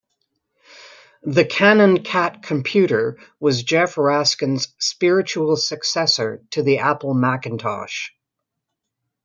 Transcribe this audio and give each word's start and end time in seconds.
The 1.21 1.45
Canon 1.45 2.01
Cat 2.01 2.41
computer 2.41 3.19
was 3.39 3.61
Jef 3.63 3.97
Raskin's 3.97 4.69
spiritual 4.79 5.55
successor 5.57 6.41
to 6.49 6.63
the 6.63 6.79
Apple 6.79 7.13
Macintosh. 7.13 8.09